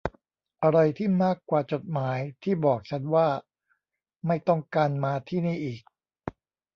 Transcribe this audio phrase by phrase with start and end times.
[0.63, 3.27] อะไรที่มากกว่าจดหมายที่บอกฉันว่า
[4.27, 5.81] ไม่ต้องการมาที่นี่อีก